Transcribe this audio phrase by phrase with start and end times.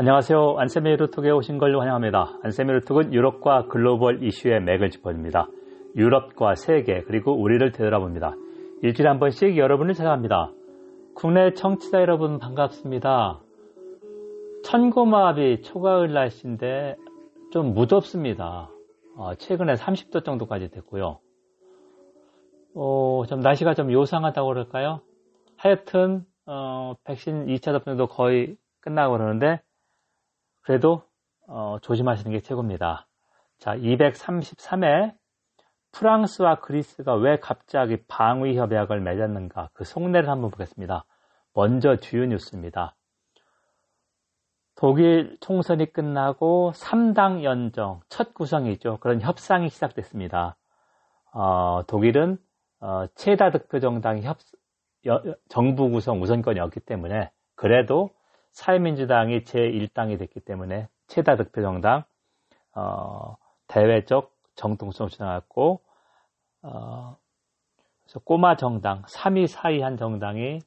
[0.00, 0.54] 안녕하세요.
[0.58, 2.38] 안세미 루톡에 오신 걸 환영합니다.
[2.44, 5.48] 안세미 루톡은 유럽과 글로벌 이슈의 맥을 짚어줍니다.
[5.96, 8.36] 유럽과 세계 그리고 우리를 되돌아봅니다.
[8.82, 10.52] 일주일에 한 번씩 여러분을 찾아갑니다.
[11.16, 13.40] 국내 청취자 여러분 반갑습니다.
[14.62, 16.94] 천고마비 초가을 날씨인데
[17.50, 18.70] 좀 무덥습니다.
[19.16, 21.18] 어, 최근에 30도 정도까지 됐고요.
[22.76, 25.00] 어, 좀 날씨가 좀 요상하다고 그럴까요?
[25.56, 29.60] 하여튼 어, 백신 2차 접종도 거의 끝나고 그러는데
[30.62, 31.02] 그래도
[31.46, 33.06] 어, 조심하시는 게 최고입니다.
[33.58, 35.14] 자, 233회
[35.92, 41.04] 프랑스와 그리스가 왜 갑자기 방위 협약을 맺었는가 그 속내를 한번 보겠습니다.
[41.54, 42.94] 먼저 주요 뉴스입니다.
[44.76, 48.98] 독일 총선이 끝나고 3당 연정 첫 구성이죠.
[49.00, 50.56] 그런 협상이 시작됐습니다.
[51.32, 52.38] 어, 독일은
[52.80, 54.38] 어, 최다 득표 정당이 협,
[55.06, 58.10] 여, 정부 구성 우선권이었기 때문에 그래도
[58.52, 62.04] 사회민주당이 제1당이 됐기 때문에 최다 득표 정당
[62.74, 63.36] 어,
[63.66, 65.80] 대외적 정통성을 주장했고
[66.62, 67.16] 어,
[68.02, 70.60] 그래서 꼬마 정당 3위, 4위 한 정당이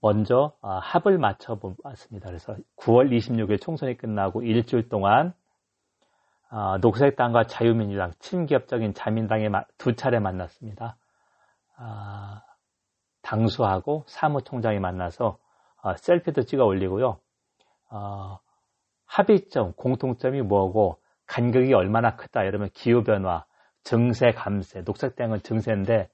[0.00, 2.28] 먼저 어, 합을 맞춰 봤습니다.
[2.28, 5.34] 그래서 9월 26일 총선이 끝나고 일주일 동안
[6.48, 9.48] 어, 녹색당과 자유민주당, 친기업적인 자민당에
[9.78, 10.96] 두 차례 만났습니다.
[11.78, 12.40] 어,
[13.22, 15.38] 당수하고 사무총장이 만나서
[15.86, 17.20] 어, 셀피도 찍어 올리고요.
[17.90, 18.38] 어,
[19.04, 23.44] 합의점, 공통점이 뭐고 간격이 얼마나 크다 이러면 기후변화,
[23.84, 26.08] 증세, 감세, 녹색당은 증세인데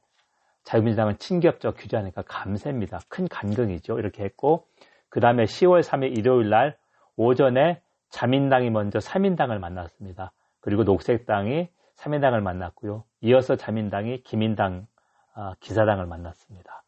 [0.65, 2.99] 자유민주당은 친기업적 규제하니까 감세입니다.
[3.09, 3.99] 큰 간격이죠.
[3.99, 4.67] 이렇게 했고
[5.09, 6.77] 그 다음에 10월 3일 일요일 날
[7.17, 10.33] 오전에 자민당이 먼저 3인당을 만났습니다.
[10.61, 13.05] 그리고 녹색당이 3인당을 만났고요.
[13.23, 14.87] 이어서 자민당이 기민당,
[15.35, 16.82] 어, 기사당을 만났습니다.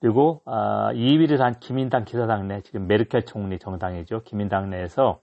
[0.00, 4.22] 그리고 어, 2위를 한 기민당 기사당 내 지금 메르켈 총리 정당이죠.
[4.22, 5.20] 기민당 내에서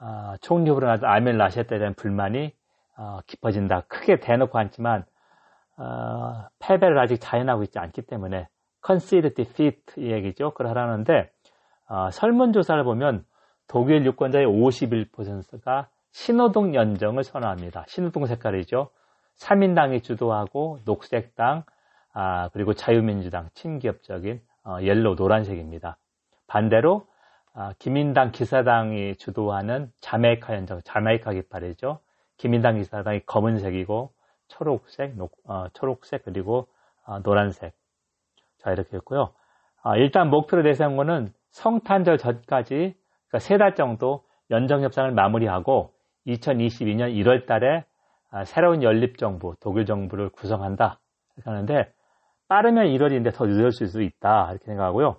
[0.00, 2.52] 어, 총리 후보로 나던 아멜 라셰트에 대한 불만이
[2.98, 3.82] 어, 깊어진다.
[3.82, 5.04] 크게 대놓고 않지만
[5.76, 8.48] 어, 패배를 아직 자연하고 있지 않기 때문에
[8.84, 10.52] concede defeat 이 얘기죠.
[10.54, 11.30] 그러라는데
[11.88, 13.24] 어, 설문조사를 보면
[13.68, 17.84] 독일 유권자의 51%가 신호등 연정을 선호합니다.
[17.86, 18.90] 신호등 색깔이죠.
[19.38, 21.64] 사민당이 주도하고 녹색당,
[22.12, 25.96] 아, 그리고 자유민주당, 친기업적인 어, yellow 노란색입니다.
[26.46, 27.06] 반대로
[27.54, 31.98] 아, 기민당 기사당이 주도하는 자메이카 연정, 자메이카 깃발이죠.
[32.36, 34.12] 기민당 기사당이 검은색이고
[34.48, 36.68] 초록색, 녹, 어, 초록색 그리고
[37.04, 37.74] 어, 노란색.
[38.58, 39.32] 자 이렇게 했고요.
[39.82, 42.94] 아, 일단 목표로 내세운 거는 성탄절 전까지
[43.28, 45.92] 그러니까 세 달 정도 연정 협상을 마무리하고
[46.26, 47.84] 2022년 1월 달에
[48.30, 50.98] 아, 새로운 연립 정부, 독일 정부를 구성한다.
[51.44, 51.92] 하는데
[52.52, 54.48] 빠르면 1월인데 더 늦어질 수 있다.
[54.50, 55.16] 이렇게 생각하고요.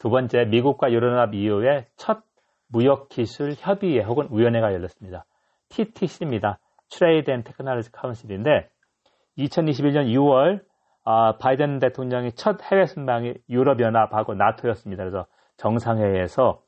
[0.00, 2.24] 두 번째, 미국과 유럽연합 이후에 첫
[2.70, 5.24] 무역기술 협의회 혹은 위원회가 열렸습니다.
[5.68, 6.58] TTC입니다.
[6.88, 8.68] Trade and Technology Council인데
[9.38, 10.60] 2021년 6월
[11.04, 15.04] 아, 바이든 대통령이 첫 해외 순방이 유럽연합하고 나토였습니다.
[15.04, 15.26] 그래서
[15.58, 16.62] 정상회의에서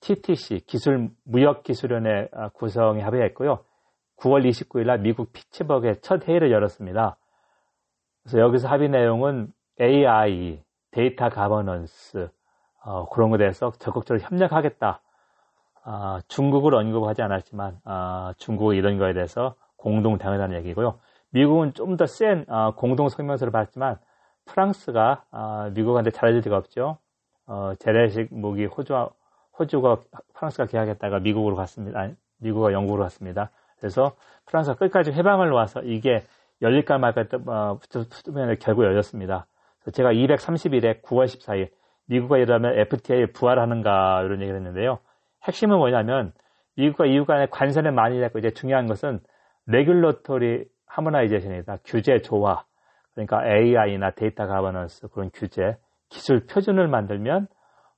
[0.00, 3.60] TTC 기술 무역기술연회 아, 구성에 합의했고요.
[4.18, 7.16] 9월 29일 날 미국 피츠버그에 첫 회의를 열었습니다.
[8.22, 12.28] 그래서 여기서 합의 내용은 AI, 데이터 가버넌스
[12.84, 15.00] 어, 그런 것에 대해서 적극적으로 협력하겠다.
[15.84, 20.98] 어, 중국을 언급하지 않았지만 어, 중국 이런 거에 대해서 공동 대응하는 얘기고요.
[21.30, 23.98] 미국은 좀 더센 어, 공동 성명서를 받았지만
[24.44, 26.98] 프랑스가 어, 미국한테 잘해줄 리가 없죠.
[27.46, 29.10] 어, 재래식 무기 호주와
[29.58, 29.98] 호주가
[30.34, 32.00] 프랑스가 계약했다가 미국으로 갔습니다.
[32.00, 33.50] 아니, 미국과 영국으로 갔습니다.
[33.78, 34.12] 그래서
[34.46, 36.22] 프랑스가 끝까지 해방을 놓아서 이게
[36.62, 39.46] 열릴까 말까 어, 투표에 결국 열렸습니다.
[39.92, 41.70] 제가 231회 9월 14일
[42.06, 44.98] 미국과 이러면 FTA에 부활하는가 이런 얘기를 했는데요.
[45.44, 46.32] 핵심은 뭐냐면
[46.76, 49.20] 미국과 EU 간의 관세는 많이 됐고 이제 중요한 것은
[49.66, 51.78] regulatory harmonization이다.
[51.84, 52.64] 규제 조화.
[53.14, 55.76] 그러니까 AI나 데이터 가버넌스 그런 규제,
[56.08, 57.46] 기술 표준을 만들면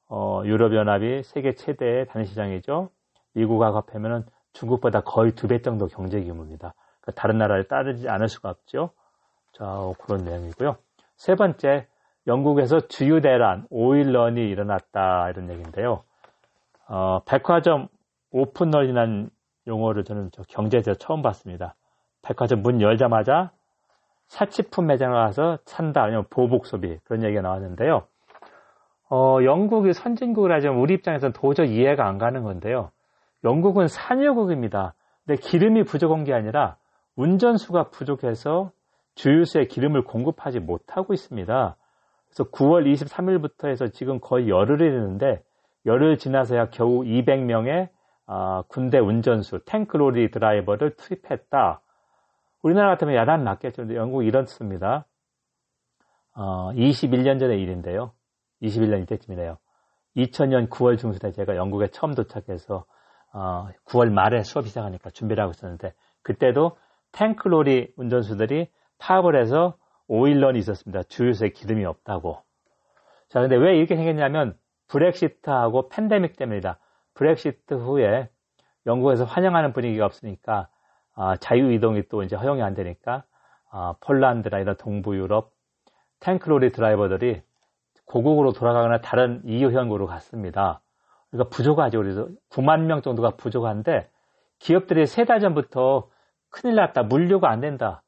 [0.08, 2.90] 어, 유럽연합이 세계 최대의 단일시장이죠.
[3.34, 6.74] 미국과 합하면 중국보다 거의 두 배 정도 경제 규모입니다.
[7.04, 8.90] 그러니까 다른 나라를 따르지 않을 수가 없죠.
[9.52, 9.64] 자,
[10.00, 10.76] 그런 내용이고요.
[11.16, 11.86] 세 번째,
[12.26, 16.02] 영국에서 주유 대란, 오일런이 일어났다 이런 얘기인데요.
[16.88, 17.88] 어, 백화점
[18.30, 19.28] 오픈런이라는
[19.66, 21.74] 용어를 저는 경제에서 처음 봤습니다.
[22.22, 23.50] 백화점 문 열자마자
[24.26, 28.06] 사치품 매장을 가서 산다, 아니면 보복 소비 그런 얘기가 나왔는데요.
[29.10, 32.90] 어, 영국이 선진국이라지만 우리 입장에서는 도저히 이해가 안 가는 건데요.
[33.44, 34.94] 영국은 산유국입니다.
[35.26, 36.76] 근데 기름이 부족한 게 아니라
[37.16, 38.72] 운전수가 부족해서
[39.14, 41.76] 주유소에 기름을 공급하지 못하고 있습니다.
[42.26, 45.42] 그래서 9월 23일부터 해서 지금 거의 열흘이 되는데
[45.86, 47.90] 열흘 지나서야 겨우 200명의
[48.26, 51.80] 어, 군대 운전수, 탱크로리 드라이버를 투입했다.
[52.62, 53.82] 우리나라 같으면 야단 맞겠죠.
[53.82, 55.06] 근데 영국 이렇습니다.
[56.34, 58.12] 어, 21년 전의 일인데요.
[58.62, 59.58] 21년 이때쯤이네요.
[60.16, 62.86] 2000년 9월 중순에 제가 영국에 처음 도착해서
[63.32, 66.76] 어, 9월 말에 수업이 시작하니까 준비를 하고 있었는데 그때도
[67.14, 68.68] 탱크로리 운전수들이
[68.98, 69.76] 파업을 해서
[70.08, 71.04] 오일런이 있었습니다.
[71.04, 72.38] 주유소에 기름이 없다고.
[73.28, 74.56] 자, 근데 왜 이렇게 생겼냐면
[74.88, 76.78] 브렉시트하고 팬데믹 때문이다.
[77.14, 78.28] 브렉시트 후에
[78.86, 80.68] 영국에서 환영하는 분위기가 없으니까
[81.14, 83.24] 아, 자유 이동이 또 이제 허용이 안 되니까
[83.70, 85.52] 아, 폴란드나 이런 동부 유럽
[86.20, 87.42] 탱크로리 드라이버들이
[88.06, 90.80] 고국으로 돌아가거나 다른 EU 현국으로 갔습니다.
[91.30, 91.98] 그러니까 부족하죠.
[91.98, 94.10] 그래서 9만 명 정도가 부족한데
[94.58, 96.08] 기업들이 세 달 전부터
[96.54, 97.02] 큰일 났다.
[97.02, 98.02] 물류가 안 된다.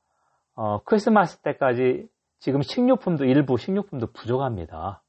[0.55, 2.09] 어, 크리스마스 때까지
[2.39, 5.03] 지금 식료품도 일부 식료품도 부족합니다.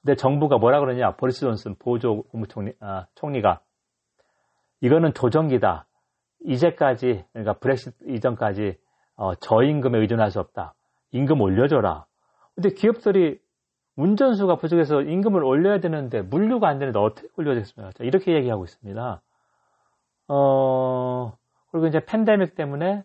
[0.00, 1.14] 근데 정부가 뭐라 그러냐?
[1.16, 3.60] 보리스 존슨 보조 국무총리 아, 총리가
[4.80, 5.86] 이거는 조정기다.
[6.46, 8.78] 이제까지 그러니까 브렉시트 이전까지
[9.16, 10.74] 어, 저임금에 의존할 수 없다.
[11.12, 12.06] 임금 올려줘라.
[12.54, 13.40] 근데 기업들이
[13.96, 17.92] 운전수가 부족해서 임금을 올려야 되는데 물류가 안 되는데 어떻게 올려야겠습니까?
[18.04, 19.22] 이렇게 얘기하고 있습니다.
[20.28, 21.32] 어,
[21.74, 23.02] 그리고 이제 팬데믹 때문에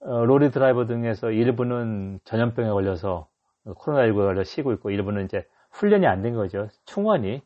[0.00, 3.28] 어, 로리 드라이버 등에서 일부는 전염병에 걸려서
[3.64, 6.66] 코로나19에 걸려 쉬고 있고 일부는 이제 훈련이 안 된 거죠.
[6.86, 7.42] 충원이.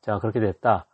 [0.00, 0.86] 자, 그렇게 됐다.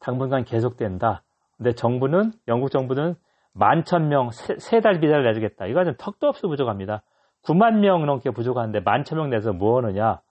[0.00, 1.22] 당분간 계속된다.
[1.58, 3.14] 근데 정부는, 영국 정부는
[3.52, 5.66] 만천 명, 세달 비자를 내주겠다.
[5.66, 7.02] 이거 는 턱도 없이 부족합니다.
[7.42, 10.22] 9만 명 넘게 부족한데 만천 명 내서 뭐 하느냐.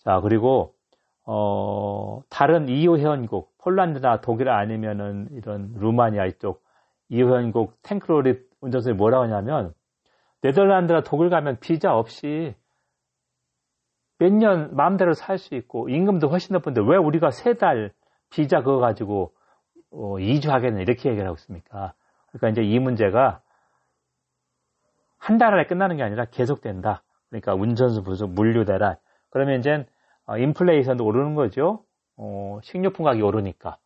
[0.00, 0.74] 자, 그리고,
[1.30, 6.62] 어, 다른 회원국, 폴란드나 독일 아니면은 이런 루마니아 이쪽
[7.12, 9.74] 회원국 탱크로리 운전선이 뭐라고 하냐면,
[10.40, 12.54] 네덜란드나 독일 가면 비자 없이
[14.18, 17.92] 몇 년 마음대로 살 수 있고, 임금도 훨씬 높은데 왜 우리가 세 달
[18.30, 19.32] 비자 그거 가지고
[19.90, 21.92] 어, 이주하겠냐 이렇게 얘기를 하고 있습니까?
[22.32, 23.42] 그러니까 이제 이 문제가
[25.18, 27.02] 한 달 안에 끝나는 게 아니라 계속된다.
[27.28, 28.96] 그러니까 운전수 부족, 물류 대란.
[29.30, 29.86] 그러면 이제 어,
[30.36, 31.84] 인플레이션도 오르는 거죠.
[32.16, 33.78] 어, 식료품 가격이 오르니까.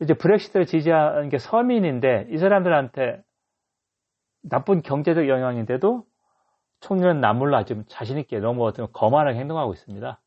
[0.00, 3.22] 이제 브렉시트를 지지하는 게 서민인데 이 사람들한테
[4.42, 6.04] 나쁜 경제적 영향인데도
[6.80, 10.20] 총리는 남몰라 지금 자신있게 너무 어떤 거만하게 행동하고 있습니다.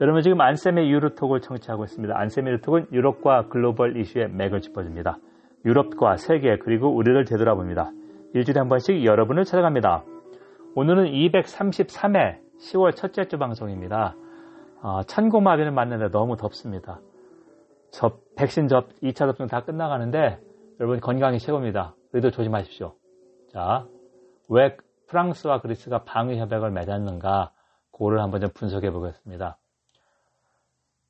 [0.00, 2.18] 여러분 지금 안쌤의 유로톡을 청취하고 있습니다.
[2.18, 5.18] 안쌤의 유로톡은 유럽과 글로벌 이슈의 맥을 짚어줍니다.
[5.64, 7.92] 유럽과 세계 그리고 우리를 되돌아봅니다.
[8.32, 10.04] 일주일에 한 번씩 여러분을 찾아갑니다.
[10.74, 14.16] 오늘은 233회 10월 첫째 주 방송입니다.
[14.82, 17.00] 어, 천고마비를 맞는데 너무 덥습니다.
[17.90, 20.40] 접, 백신 접, 2차 접종 다 끝나가는데
[20.80, 21.94] 여러분 건강이 최고입니다.
[22.10, 22.94] 그래도 조심하십시오.
[23.52, 23.86] 자,
[24.48, 24.76] 왜
[25.08, 27.52] 프랑스와 그리스가 방위 협약을 맺었는가?
[27.92, 29.58] 그거를 한번 좀 분석해 보겠습니다.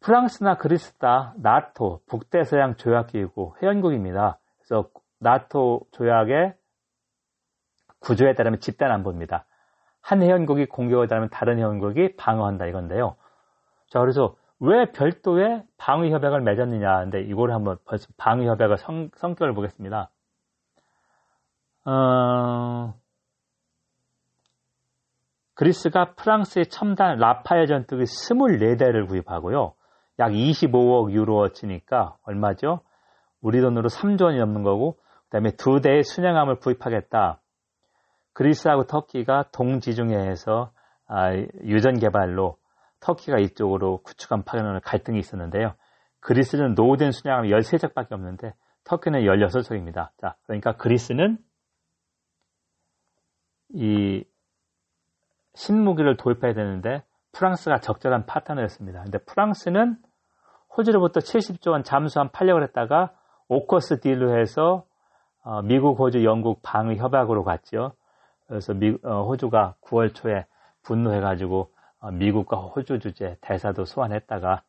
[0.01, 4.39] 프랑스나 그리스다 나토 북대서양 조약기구 회원국입니다.
[4.59, 6.55] 그래서 나토 조약의
[8.01, 9.47] 구조에 따르면 집단 안보입니다.
[10.05, 13.17] 한 회원국이 공격을 따르면 다른 회원국이 방어한다 이건데요.
[13.89, 19.55] 자 그래서 왜 별도의 방위 협약을 맺었느냐 근데 이걸 한번 벌써 방위 협약의 성, 성격을
[19.55, 20.11] 보겠습니다.
[21.87, 22.95] 어,
[25.55, 29.73] 그리스가 프랑스의 첨단 라파엘 전투기 24대를 구입하고요.
[30.19, 32.81] 약 25억 유로어치니까 얼마죠?
[33.41, 37.41] 우리 돈으로 3조 원이 넘는 거고 그 다음에 두 대의 순양함을 구입하겠다.
[38.35, 40.73] 그리스하고 터키가 동지중해에서
[41.07, 42.57] 아, 유전 개발로
[43.01, 45.75] 터키가 이쪽으로 구축한 파견을 갈등이 있었는데요.
[46.21, 50.11] 그리스는 노후된 순양함이 13척밖에 없는데 터키는 16척입니다.
[50.21, 51.39] 자, 그러니까 그리스는
[53.75, 54.25] 이
[55.55, 59.03] 신무기를 도입해야 되는데 프랑스가 적절한 파트너였습니다.
[59.03, 59.97] 근데 프랑스는
[60.77, 63.13] 호주로부터 70조 원 잠수함 팔려고 했다가
[63.49, 64.87] 오커스 딜로 해서
[65.43, 67.93] 어, 미국, 호주, 영국 방위 협약으로 갔죠.
[68.47, 70.47] 그래서 미, 어, 호주가 9월 초에
[70.83, 71.71] 분노해가지고
[72.01, 74.63] 어, 미국과 호주 주재 대사도 소환했다가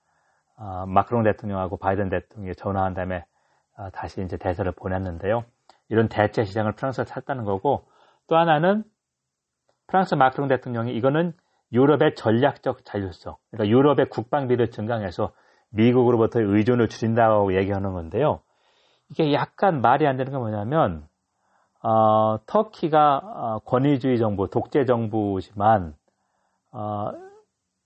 [0.88, 3.26] 마크롱 대통령하고 바이든 대통령이 전화한 다음에
[3.92, 5.44] 다시 이제 대사를 보냈는데요.
[5.90, 7.86] 이런 대체 시장을 프랑스가 찾다는 거고
[8.28, 8.86] 또 하나는
[9.88, 11.34] 프랑스 마크롱 대통령이 이거는
[11.74, 15.34] 유럽의 전략적 자율성, 그러니까 유럽의 국방비를 증강해서
[15.70, 18.40] 미국으로부터 의존을 줄인다고 얘기하는 건데요.
[19.10, 21.08] 이게 약간 말이 안 되는 게 뭐냐면
[21.86, 25.94] 어, 터키가 어, 권위주의 정부, 독재 정부지만
[26.72, 27.12] 어,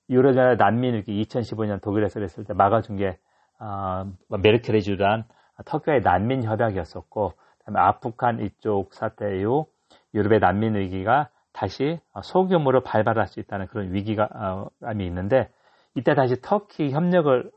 [0.10, 3.20] 유럽의 난민을 2015년 독일에서 그랬을 때 막아준 게
[3.60, 5.25] 어, 메르켈이 주도한
[5.65, 9.65] 터키와의 난민 협약이었었고, 그다음에 아프간 이쪽 사태 이후
[10.13, 15.51] 유럽의 난민 위기가 다시 소규모로 발발할 수 있다는 그런 위기감이 있는데
[15.94, 17.51] 이때 다시 터키 협력을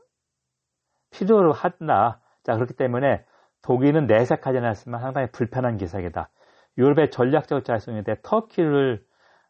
[1.11, 2.19] 필요로 한다.
[2.43, 3.23] 자, 그렇기 때문에
[3.63, 6.29] 독일은 내색하지 않았으면 상당히 불편한 기색이다.
[6.77, 9.03] 유럽의 전략적 자성인데 터키를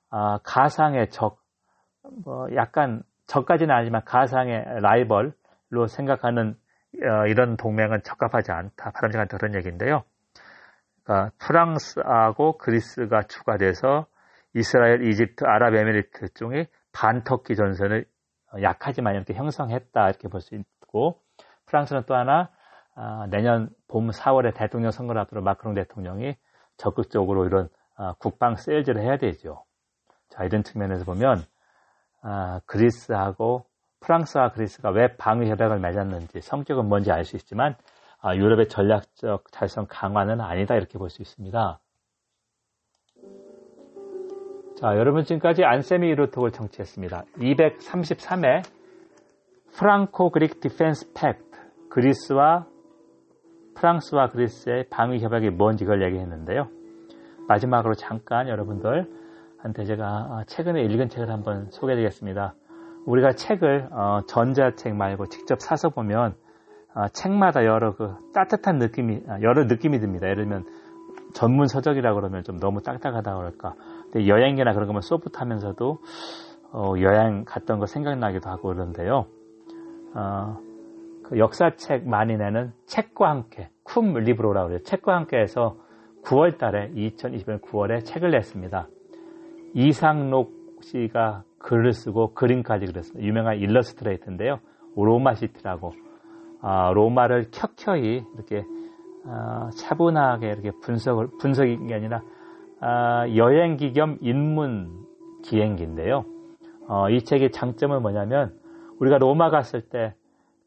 [0.09, 1.39] 아, 가상의 적,
[2.23, 6.55] 뭐 약간 적까지는 아니지만 가상의 라이벌로 생각하는
[7.01, 8.91] 어, 이런 동맹은 적합하지 않다.
[8.91, 10.03] 바람직한 그런 얘기인데요.
[11.03, 14.05] 그러니까 프랑스하고 그리스가 추가돼서
[14.53, 18.05] 이스라엘, 이집트, 아랍에미리트 중에 반터키 전선을
[18.61, 21.19] 약하지만 이렇게 형성했다 이렇게 볼 수 있고
[21.65, 22.51] 프랑스는 또 하나
[22.95, 26.35] 아, 내년 봄 4월에 대통령 선거를 앞두고 마크롱 대통령이
[26.77, 29.63] 적극적으로 이런 아, 국방 세일즈를 해야 되죠.
[30.29, 31.43] 자 이런 측면에서 보면
[32.21, 33.65] 아, 그리스하고
[33.99, 37.75] 프랑스와 그리스가 왜 방위 협약을 맺었는지 성격은 뭔지 알 수 있지만
[38.25, 41.79] 유럽의 전략적 자율성 강화는 아니다 이렇게 볼 수 있습니다.
[44.79, 47.23] 자, 여러분 지금까지 안쌤의 유로톡을 청취했습니다.
[47.37, 48.63] 233회
[49.77, 51.43] Franco Greek Defense Pact
[51.89, 52.65] 그리스와
[53.83, 56.69] 프랑스와 그리스의 방위 협약이 뭔지 그걸 얘기했는데요.
[57.49, 62.55] 마지막으로 잠깐 여러분들한테 제가 아, 최근에 읽은 책을 한번 소개해드리겠습니다.
[63.05, 66.33] 우리가 책을 어, 전자책 말고 직접 사서 보면
[66.95, 70.27] 어, 책마다 여러 그 따뜻한 느낌이 아, 여러 느낌이 듭니다.
[70.29, 70.63] 예를 들면
[71.33, 73.75] 전문 서적이라 그러면 좀 너무 딱딱하다 그럴까.
[74.13, 75.97] 근데 여행이나 그런 거면 소프트하면서도
[76.71, 79.25] 어, 여행 갔던 거 생각나기도 하고 그런데요.
[80.15, 80.57] 어,
[81.33, 84.83] 그 역사책 많이 내는 책과 함께 쿰 리브로라고 그래요.
[84.83, 85.77] 책과 함께해서
[86.23, 88.87] 9월 달에 2021년 9월에 책을 냈습니다.
[89.73, 93.25] 이상록 씨가 글을 쓰고 그림까지 그렸습니다.
[93.25, 94.59] 유명한 일러스트레이트인데요.
[94.95, 95.93] 로마 시티라고
[96.61, 98.63] 아, 로마를 켜켜이 이렇게
[99.25, 102.21] 아, 차분하게 이렇게 분석을 분석인 게 아니라
[102.79, 105.07] 아, 여행기 겸 인문
[105.43, 106.25] 기행기인데요.
[106.87, 108.53] 어, 이 책의 장점은 뭐냐면
[108.99, 110.13] 우리가 로마 갔을 때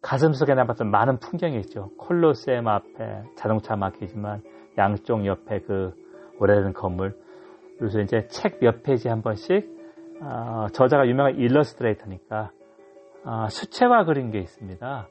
[0.07, 1.91] 가슴속에 남았던 많은 풍경이 있죠.
[1.99, 4.41] 콜로세움 앞에 자동차 막히지만
[4.79, 5.95] 양쪽 옆에 그
[6.39, 7.19] 오래된 건물.
[7.77, 9.69] 그래서 이제 책 몇 페이지 한 번씩
[10.23, 12.53] 어, 저자가 유명한 일러스트레이터니까
[13.25, 15.09] 어, 수채화 그린 게 있습니다.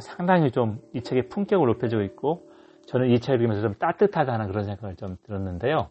[0.00, 2.42] 상당히 좀 이 책의 품격을 높여주고 있고
[2.88, 5.88] 저는 이 책을 읽으면서 좀 따뜻하다는 그런 생각을 좀 들었는데요.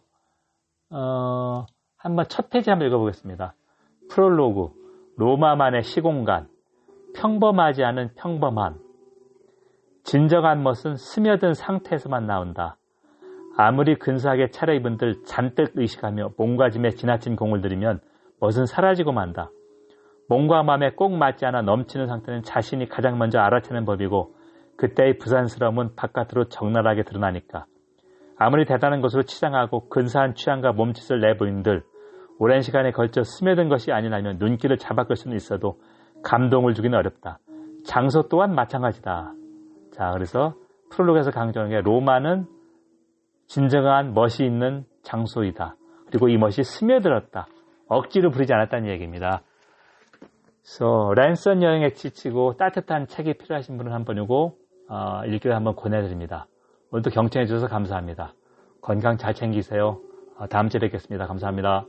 [0.90, 1.64] 어,
[1.96, 3.54] 한번 첫 페이지 한번 읽어보겠습니다.
[4.10, 4.74] 프롤로그,
[5.16, 6.48] 로마만의 시공간,
[7.14, 8.78] 평범하지 않은 평범함,
[10.04, 12.76] 진정한 멋은 스며든 상태에서만 나온다.
[13.56, 18.00] 아무리 근사하게 차려입은들 잔뜩 의식하며 몸가짐에 지나친 공을 들이면
[18.40, 19.50] 멋은 사라지고 만다.
[20.28, 24.34] 몸과 마음에 꼭 맞지 않아 넘치는 상태는 자신이 가장 먼저 알아채는 법이고
[24.76, 27.66] 그때의 부산스러움은 바깥으로 적나라하게 드러나니까.
[28.38, 31.84] 아무리 대단한 것으로 치장하고 근사한 취향과 몸짓을 내보인들
[32.38, 35.78] 오랜 시간에 걸쳐 스며든 것이 아니라면 눈길을 잡아끌 수는 있어도
[36.24, 37.38] 감동을 주기는 어렵다.
[37.84, 39.32] 장소 또한 마찬가지다.
[39.92, 40.54] 자, 그래서
[40.90, 42.46] 프롤로그에서 강조하는 게 로마는
[43.46, 45.74] 진정한 멋이 있는 장소이다.
[46.06, 47.46] 그리고 이 멋이 스며들었다.
[47.88, 49.42] 억지로 부리지 않았다는 얘기입니다.
[50.62, 54.56] 그래서 랜선 여행에 지치고 따뜻한 책이 필요하신 분은 한 번 이고
[54.88, 56.46] 어, 읽기를 한번 권해드립니다.
[56.92, 58.34] 오늘도 경청해 주셔서 감사합니다.
[58.80, 60.00] 건강 잘 챙기세요.
[60.38, 61.26] 어, 다음 주에 뵙겠습니다.
[61.26, 61.86] 감사합니다.